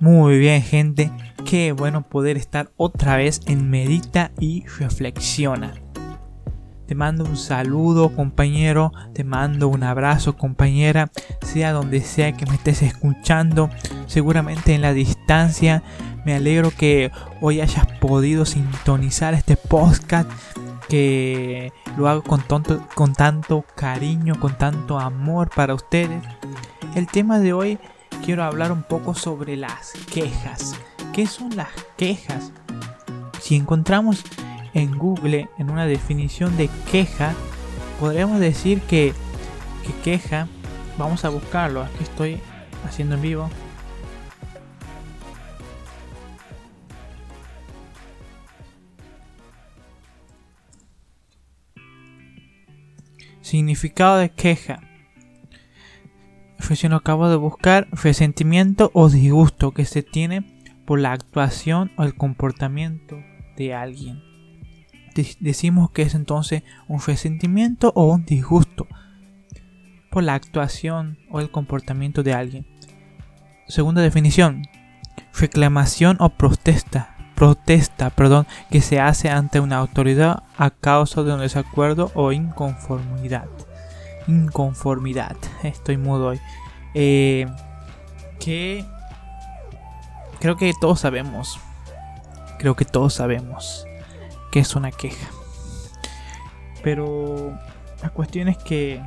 [0.00, 1.12] Muy bien gente,
[1.44, 5.74] qué bueno poder estar otra vez en Medita y Reflexiona.
[6.86, 11.10] Te mando un saludo compañero, te mando un abrazo compañera,
[11.42, 13.68] sea donde sea que me estés escuchando,
[14.06, 15.82] seguramente en la distancia.
[16.24, 20.30] Me alegro que hoy hayas podido sintonizar este podcast,
[20.88, 22.42] que lo hago con,
[22.94, 26.22] con tanto cariño, con tanto amor para ustedes.
[26.94, 27.78] El tema de hoy
[28.24, 30.74] quiero hablar un poco sobre las quejas.
[31.12, 32.52] ¿Qué son las quejas?
[33.40, 34.22] Si encontramos
[34.74, 37.34] en Google en una definición de queja,
[37.98, 39.12] podríamos decir que,
[39.84, 40.46] que queja,
[40.98, 42.40] vamos a buscarlo, aquí estoy
[42.86, 43.50] haciendo en vivo.
[53.40, 54.89] Significado de queja
[56.88, 60.44] lo acabo de buscar resentimiento o disgusto que se tiene
[60.86, 63.18] por la actuación o el comportamiento
[63.56, 64.22] de alguien.
[65.40, 68.86] Decimos que es entonces un resentimiento o un disgusto
[70.10, 72.66] por la actuación o el comportamiento de alguien.
[73.66, 74.62] Segunda definición,
[75.38, 81.40] reclamación o protesta, protesta, perdón, que se hace ante una autoridad a causa de un
[81.40, 83.48] desacuerdo o inconformidad
[84.30, 85.36] inconformidad.
[85.62, 86.40] Estoy mudo hoy.
[86.94, 87.46] Eh,
[88.38, 88.84] que
[90.38, 91.60] creo que todos sabemos.
[92.58, 93.86] Creo que todos sabemos
[94.50, 95.28] que es una queja.
[96.82, 97.58] Pero
[98.02, 99.02] la cuestión es que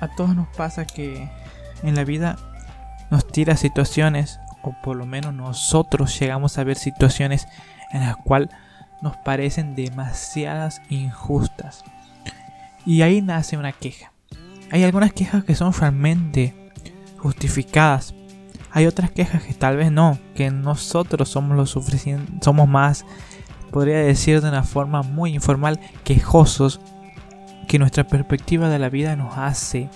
[0.00, 1.28] a todos nos pasa que
[1.82, 2.36] en la vida
[3.10, 7.48] nos tira situaciones, o por lo menos nosotros llegamos a ver situaciones
[7.92, 8.50] en las cuales
[9.00, 11.84] nos parecen demasiadas injustas.
[12.88, 14.12] Y ahí nace una queja.
[14.70, 16.54] Hay algunas quejas que son realmente
[17.18, 18.14] justificadas.
[18.70, 23.04] Hay otras quejas que tal vez no, que nosotros somos los suficientes, somos más,
[23.72, 26.80] podría decir de una forma muy informal, quejosos,
[27.68, 29.90] que nuestra perspectiva de la vida nos hace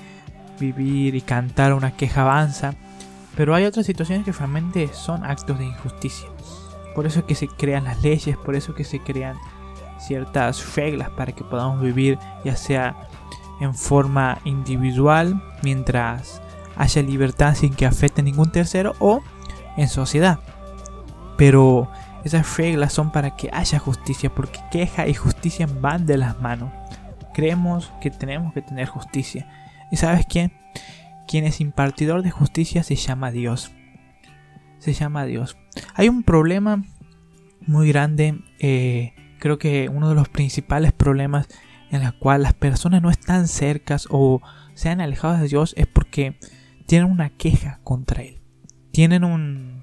[0.60, 2.74] vivir y cantar una queja avanza.
[3.34, 6.28] Pero hay otras situaciones que realmente son actos de injusticia.
[6.94, 9.38] Por eso es que se crean las leyes, por eso es que se crean
[10.06, 12.96] ciertas reglas para que podamos vivir ya sea
[13.60, 16.42] en forma individual mientras
[16.76, 19.22] haya libertad sin que afecte a ningún tercero o
[19.76, 20.40] en sociedad.
[21.36, 21.90] Pero
[22.24, 26.70] esas reglas son para que haya justicia porque queja y justicia van de las manos.
[27.34, 29.48] Creemos que tenemos que tener justicia.
[29.90, 30.52] ¿Y sabes quién?
[31.26, 33.72] Quien es impartidor de justicia se llama Dios.
[34.78, 35.56] Se llama Dios.
[35.94, 36.82] Hay un problema
[37.66, 41.48] muy grande eh, creo que uno de los principales problemas
[41.90, 44.40] en los cuales las personas no están cercas o
[44.74, 46.38] se han alejado de Dios es porque
[46.86, 48.38] tienen una queja contra Él.
[48.92, 49.82] Tienen una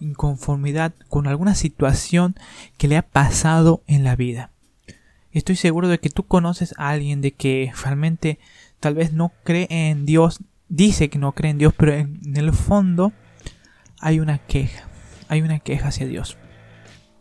[0.00, 2.36] inconformidad con alguna situación
[2.78, 4.50] que le ha pasado en la vida.
[5.30, 8.38] Estoy seguro de que tú conoces a alguien de que realmente
[8.80, 10.40] tal vez no cree en Dios,
[10.70, 13.12] dice que no cree en Dios, pero en el fondo
[14.00, 14.88] hay una queja,
[15.28, 16.38] hay una queja hacia Dios.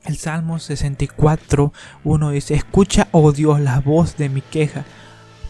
[0.05, 1.73] El Salmo 64,
[2.03, 4.85] 1 dice, escucha, oh Dios, la voz de mi queja,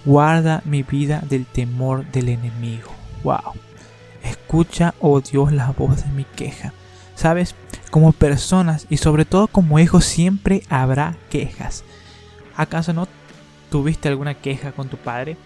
[0.05, 2.89] guarda mi vida del temor del enemigo.
[3.23, 3.53] Wow.
[4.23, 6.71] Escucha, oh Dios, la voz de mi queja.
[7.15, 7.53] Sabes,
[7.91, 11.83] como personas y sobre todo como hijos siempre habrá quejas.
[12.55, 13.09] ¿Acaso no
[13.69, 15.37] tuviste alguna queja con tu padre?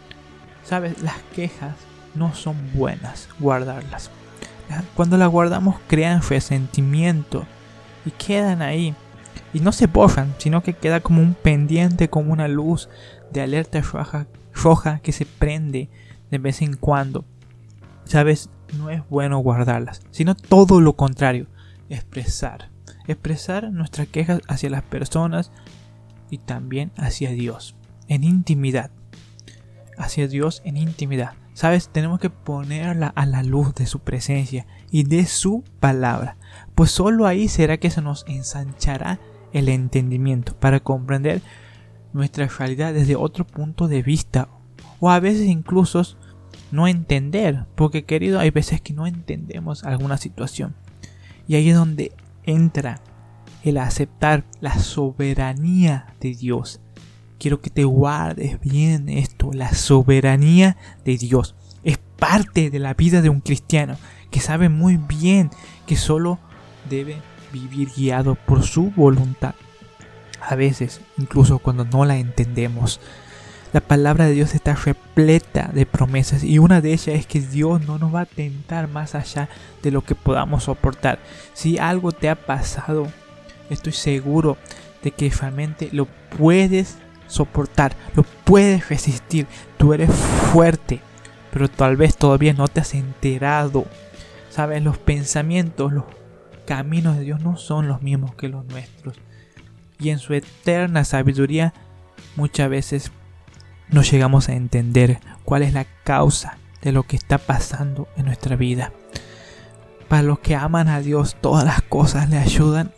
[0.63, 1.75] Sabes, las quejas
[2.13, 4.11] no son buenas guardarlas.
[4.95, 7.45] Cuando las guardamos crean resentimiento
[8.05, 8.95] y quedan ahí.
[9.53, 12.89] Y no se borran, sino que queda como un pendiente, como una luz
[13.31, 15.89] de alerta roja, roja que se prende
[16.31, 17.25] de vez en cuando.
[18.05, 21.47] Sabes, no es bueno guardarlas, sino todo lo contrario,
[21.89, 22.69] expresar.
[23.07, 25.51] Expresar nuestras quejas hacia las personas
[26.29, 27.75] y también hacia Dios,
[28.07, 28.91] en intimidad.
[29.97, 31.33] Hacia Dios en intimidad.
[31.53, 36.37] Sabes, tenemos que ponerla a la luz de su presencia y de su palabra,
[36.73, 39.19] pues solo ahí será que se nos ensanchará
[39.53, 41.41] el entendimiento para comprender
[42.13, 44.49] nuestra realidad desde otro punto de vista
[44.99, 46.03] o a veces incluso
[46.71, 50.75] no entender, porque querido, hay veces que no entendemos alguna situación.
[51.47, 52.11] Y ahí es donde
[52.43, 53.01] entra
[53.63, 56.79] el aceptar la soberanía de Dios.
[57.39, 61.55] Quiero que te guardes bien esto, la soberanía de Dios.
[61.83, 63.97] Es parte de la vida de un cristiano
[64.29, 65.49] que sabe muy bien
[65.85, 66.37] que solo
[66.89, 67.17] debe
[67.51, 69.55] vivir guiado por su voluntad.
[70.41, 72.99] A veces, incluso cuando no la entendemos,
[73.71, 77.85] la palabra de Dios está repleta de promesas y una de ellas es que Dios
[77.85, 79.47] no nos va a tentar más allá
[79.83, 81.19] de lo que podamos soportar.
[81.53, 83.07] Si algo te ha pasado,
[83.69, 84.57] estoy seguro
[85.03, 86.07] de que realmente lo
[86.37, 86.97] puedes
[87.27, 89.45] soportar, lo puedes resistir,
[89.77, 90.09] tú eres
[90.51, 90.99] fuerte,
[91.51, 93.85] pero tal vez todavía no te has enterado.
[94.49, 96.05] Sabes, los pensamientos, los
[96.69, 99.15] caminos de Dios no son los mismos que los nuestros.
[99.97, 101.73] Y en su eterna sabiduría
[102.35, 103.11] muchas veces
[103.89, 108.55] no llegamos a entender cuál es la causa de lo que está pasando en nuestra
[108.55, 108.93] vida.
[110.07, 112.91] Para los que aman a Dios, todas las cosas le ayudan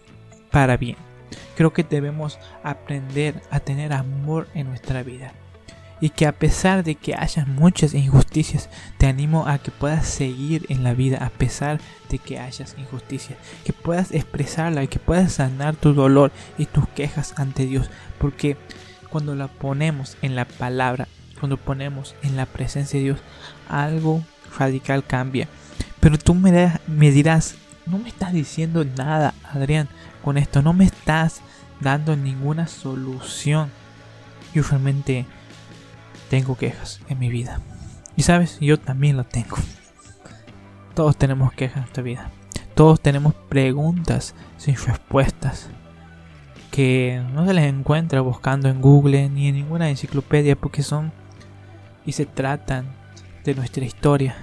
[0.52, 0.98] para bien.
[1.56, 5.32] Creo que debemos aprender a tener amor en nuestra vida.
[6.02, 10.66] Y que a pesar de que haya muchas injusticias, te animo a que puedas seguir
[10.70, 13.38] en la vida a pesar de que hayas injusticias.
[13.64, 17.90] Que puedas expresarla y que puedas sanar tu dolor y tus quejas ante Dios.
[18.18, 18.58] Porque
[19.10, 21.08] cuando la ponemos en la palabra,
[21.40, 23.20] cuando ponemos en la presencia de Dios,
[23.70, 24.24] algo
[24.58, 25.48] radical cambia.
[26.00, 26.52] Pero tú me,
[27.12, 27.56] dirás,
[27.86, 29.88] no me estás diciendo nada, Adrián,
[30.24, 31.42] con esto, no me estás
[31.80, 33.70] dando ninguna solución.
[34.54, 35.26] Yo realmente
[36.32, 37.60] tengo quejas en mi vida.
[38.16, 39.58] Y sabes, yo también lo tengo.
[40.94, 42.32] Todos tenemos quejas en nuestra vida.
[42.74, 45.68] Todos tenemos preguntas sin respuestas
[46.72, 51.12] que no se les encuentra buscando en Google ni en ninguna enciclopedia porque son
[52.06, 52.86] y se tratan
[53.44, 54.38] de nuestra historia,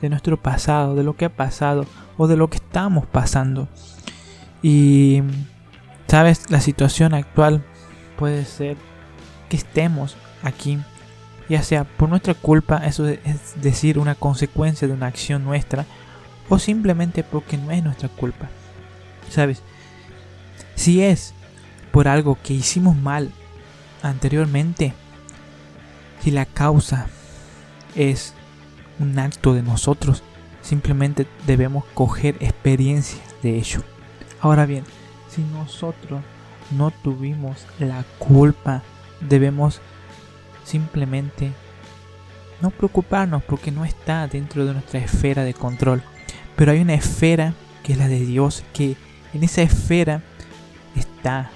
[0.00, 1.84] de nuestro pasado, de lo que ha pasado
[2.16, 3.68] o de lo que estamos pasando.
[4.62, 5.22] Y
[6.06, 7.62] sabes, la situación actual
[8.16, 8.78] puede ser
[9.50, 10.78] que estemos aquí,
[11.52, 15.84] ya sea por nuestra culpa, eso es decir, una consecuencia de una acción nuestra,
[16.48, 18.48] o simplemente porque no es nuestra culpa.
[19.28, 19.62] Sabes,
[20.76, 21.34] si es
[21.90, 23.30] por algo que hicimos mal
[24.02, 24.94] anteriormente,
[26.22, 27.08] si la causa
[27.94, 28.32] es
[28.98, 30.22] un acto de nosotros,
[30.62, 33.82] simplemente debemos coger experiencia de ello.
[34.40, 34.84] Ahora bien,
[35.28, 36.22] si nosotros
[36.70, 38.82] no tuvimos la culpa,
[39.20, 39.82] debemos
[40.64, 41.52] simplemente
[42.60, 46.02] no preocuparnos porque no está dentro de nuestra esfera de control.
[46.56, 48.96] Pero hay una esfera que es la de Dios, que
[49.34, 50.22] en esa esfera
[50.94, 51.50] está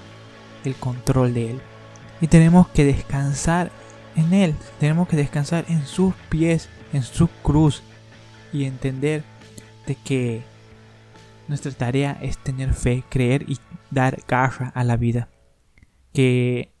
[0.65, 1.61] el control de Él.
[2.19, 3.71] Y tenemos que descansar
[4.15, 7.83] en Él, tenemos que descansar en sus pies, en su cruz
[8.51, 9.23] y entender
[9.85, 10.41] de que
[11.47, 13.57] nuestra tarea es tener fe, creer y
[13.91, 15.29] dar garra a la vida.
[16.13, 16.71] Que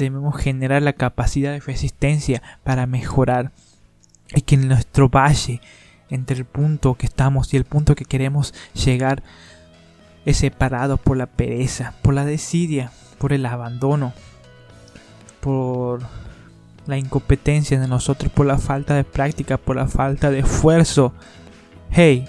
[0.00, 3.52] debemos generar la capacidad de resistencia para mejorar
[4.34, 5.60] y que nuestro valle
[6.08, 9.22] entre el punto que estamos y el punto que queremos llegar
[10.24, 14.12] es separado por la pereza, por la desidia, por el abandono,
[15.40, 16.00] por
[16.86, 21.14] la incompetencia de nosotros, por la falta de práctica, por la falta de esfuerzo.
[21.90, 22.26] Hey,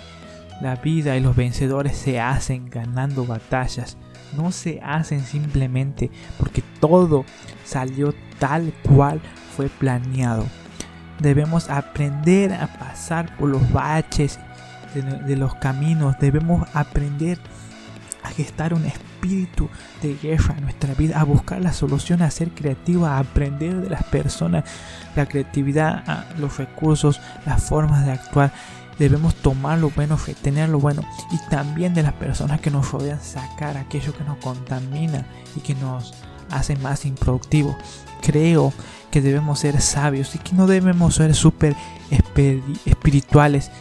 [0.62, 3.98] la vida y los vencedores se hacen ganando batallas,
[4.36, 7.26] no se hacen simplemente porque todo
[7.64, 9.22] salió tal cual
[9.56, 10.46] fue planeado.
[11.20, 14.40] Debemos aprender a pasar por los baches
[14.94, 17.38] de, los caminos, debemos aprender
[18.24, 19.70] a gestar un espíritu
[20.02, 23.90] de guerra en nuestra vida, a buscar la solución, a ser creativo, a aprender de
[23.90, 24.66] las personas,
[25.16, 28.52] la creatividad, los recursos, las formas de actuar.
[29.02, 33.20] Debemos tomar lo bueno, retener lo bueno y también de las personas que nos rodean
[33.20, 36.14] sacar aquello que nos contamina y que nos
[36.52, 37.76] hace más improductivos.
[38.22, 38.72] Creo
[39.10, 41.76] que debemos ser sabios y que no debemos ser súper
[42.86, 43.72] espirituales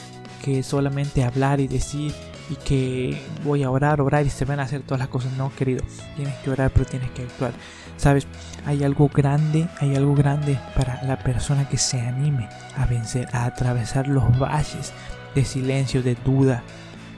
[0.43, 2.15] que solamente hablar y decir
[2.51, 5.33] y que voy a orar, orar y se van a hacer todas las cosas.
[5.35, 5.85] No, querido,
[6.17, 7.53] tienes que orar, pero tienes que actuar.
[7.97, 8.27] Sabes,
[8.67, 13.45] hay algo grande, hay algo grande para la persona que se anime a vencer, a
[13.45, 14.93] atravesar los valles
[15.35, 16.63] de silencio, de duda,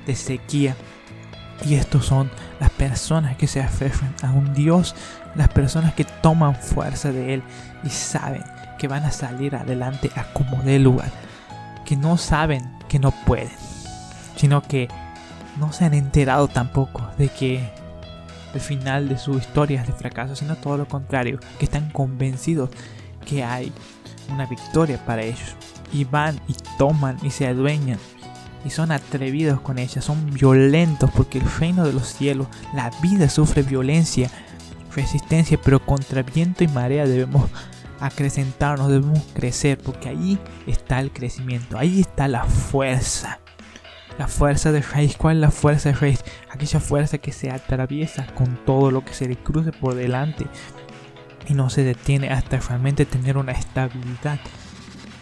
[0.07, 0.77] de sequía.
[1.65, 4.95] Y estos son las personas que se aferran a un Dios,
[5.35, 7.43] las personas que toman fuerza de Él
[7.85, 8.43] y saben
[8.79, 11.11] que van a salir adelante a como dé lugar,
[11.87, 13.57] que no saben que no pueden,
[14.37, 14.89] sino que
[15.59, 17.71] no se han enterado tampoco de que
[18.55, 22.71] el final de su historia es de fracaso, sino todo lo contrario, que están convencidos
[23.27, 23.73] que hay
[24.31, 25.57] una victoria para ellos.
[25.93, 27.99] Y van y toman y se adueñan
[28.65, 33.29] y son atrevidos con ella, son violentos porque el reino de los cielos, la vida
[33.29, 34.31] sufre violencia,
[34.95, 37.51] resistencia, pero contra viento y marea debemos
[38.01, 43.42] acrecentarnos, debemos crecer, porque ahí está el crecimiento, ahí está la fuerza.
[44.23, 46.21] La fuerza de raíz, ¿cuál es la fuerza de raíz?
[46.49, 50.47] Aquella fuerza que se atraviesa con todo lo que se le cruce por delante
[51.49, 54.39] y no se detiene hasta realmente tener una estabilidad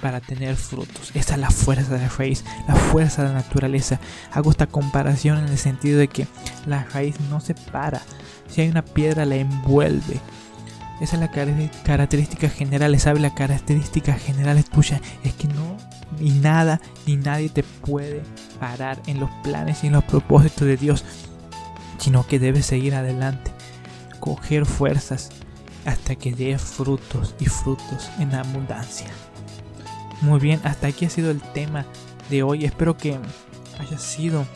[0.03, 1.13] para tener frutos.
[1.15, 3.99] Esa es la fuerza de raíz, la fuerza de la naturaleza.
[4.33, 6.27] Hago esta comparación en el sentido de que
[6.67, 8.03] la raíz no se para.
[8.49, 10.21] Si hay una piedra la envuelve.
[11.01, 11.31] Esa es la
[11.85, 13.21] característica general, ¿sabe?
[13.21, 15.01] La característica general es tuya.
[15.25, 15.79] Es que no,
[16.19, 18.21] ni nada, ni nadie te puede
[18.61, 21.05] parar en los planes y en los propósitos de Dios.
[21.99, 23.51] Sino que debes seguir adelante.
[24.21, 25.31] Coger fuerzas
[25.85, 29.09] hasta que dé frutos y frutos en abundancia.
[30.21, 31.87] Muy bien, hasta aquí ha sido el tema
[32.29, 32.65] de hoy.
[32.65, 33.19] Espero que
[33.79, 34.47] haya sido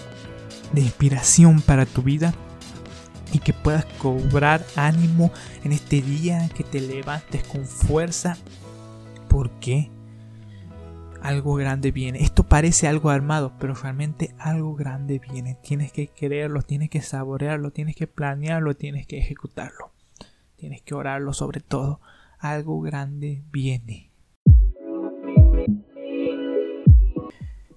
[0.73, 2.35] de inspiración para tu vida
[3.33, 5.33] y que puedas cobrar ánimo
[5.65, 8.37] en este día, que te levantes con fuerza,
[9.29, 9.91] porque
[11.25, 12.21] algo grande viene.
[12.23, 15.57] Esto parece algo armado, pero realmente algo grande viene.
[15.63, 19.91] Tienes que creerlo, tienes que saborearlo, tienes que planearlo, tienes que ejecutarlo.
[20.57, 22.01] Tienes que orarlo sobre todo.
[22.39, 24.11] Algo grande viene.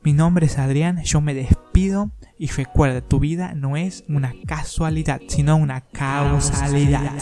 [0.04, 5.22] Mi nombre es Adrián, yo me despido y recuerda, tu vida no es una casualidad,
[5.28, 7.14] sino una causalidad.